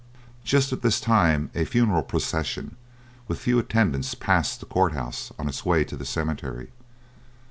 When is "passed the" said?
4.15-4.65